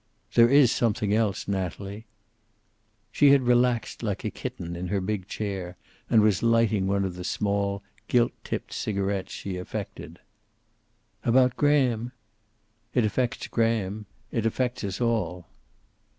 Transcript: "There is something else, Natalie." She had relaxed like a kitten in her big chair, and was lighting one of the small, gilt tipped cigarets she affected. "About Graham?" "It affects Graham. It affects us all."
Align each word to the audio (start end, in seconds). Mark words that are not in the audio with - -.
"There 0.33 0.49
is 0.49 0.71
something 0.71 1.13
else, 1.13 1.47
Natalie." 1.47 2.07
She 3.11 3.29
had 3.29 3.43
relaxed 3.43 4.01
like 4.01 4.25
a 4.25 4.31
kitten 4.31 4.75
in 4.75 4.87
her 4.87 4.99
big 4.99 5.27
chair, 5.27 5.77
and 6.09 6.23
was 6.23 6.41
lighting 6.41 6.87
one 6.87 7.05
of 7.05 7.13
the 7.13 7.23
small, 7.23 7.83
gilt 8.07 8.31
tipped 8.43 8.73
cigarets 8.73 9.31
she 9.31 9.57
affected. 9.57 10.17
"About 11.23 11.55
Graham?" 11.55 12.13
"It 12.95 13.05
affects 13.05 13.45
Graham. 13.45 14.07
It 14.31 14.43
affects 14.47 14.83
us 14.83 14.99
all." 14.99 15.45